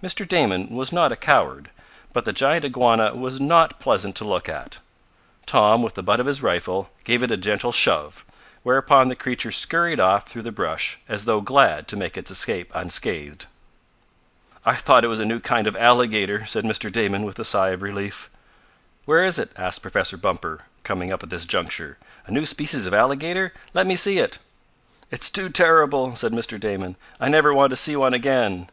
Mr. 0.00 0.22
Damon 0.28 0.68
was 0.68 0.92
not 0.92 1.10
a 1.10 1.16
coward, 1.16 1.70
but 2.12 2.24
the 2.24 2.32
giant 2.32 2.64
iguana 2.64 3.16
was 3.16 3.40
not 3.40 3.80
pleasant 3.80 4.14
to 4.14 4.24
look 4.24 4.48
at. 4.48 4.78
Tom, 5.44 5.82
with 5.82 5.94
the 5.94 6.04
butt 6.04 6.20
of 6.20 6.26
his 6.26 6.40
rifle, 6.40 6.88
gave 7.02 7.20
it 7.20 7.32
a 7.32 7.36
gentle 7.36 7.72
shove, 7.72 8.24
whereupon 8.62 9.08
the 9.08 9.16
creature 9.16 9.50
scurried 9.50 9.98
off 9.98 10.28
through 10.28 10.42
the 10.42 10.52
brush 10.52 11.00
as 11.08 11.24
though 11.24 11.40
glad 11.40 11.88
to 11.88 11.96
make 11.96 12.16
its 12.16 12.30
escape 12.30 12.70
unscathed. 12.76 13.46
"I 14.64 14.76
thought 14.76 15.04
it 15.04 15.08
was 15.08 15.18
a 15.18 15.24
new 15.24 15.40
kind 15.40 15.66
of 15.66 15.74
alligator," 15.74 16.46
said 16.46 16.62
Mr. 16.62 16.86
Damon 16.92 17.24
with 17.24 17.40
a 17.40 17.44
sigh 17.44 17.70
of 17.70 17.82
relief. 17.82 18.30
"Where 19.04 19.24
is 19.24 19.36
it?" 19.36 19.50
asked 19.56 19.82
Professor 19.82 20.16
Bumper, 20.16 20.60
coming 20.84 21.10
up 21.10 21.24
at 21.24 21.30
this 21.30 21.44
juncture. 21.44 21.98
"A 22.26 22.30
new 22.30 22.46
species 22.46 22.86
of 22.86 22.94
alligator? 22.94 23.52
Let 23.74 23.88
me 23.88 23.96
see 23.96 24.18
it!" 24.18 24.38
"It's 25.10 25.28
too 25.28 25.50
horrible," 25.58 26.14
said 26.14 26.30
Mr. 26.30 26.56
Damon. 26.60 26.94
"I 27.18 27.28
never 27.28 27.52
want 27.52 27.70
to 27.70 27.76
see 27.76 27.96
one 27.96 28.14
again. 28.14 28.70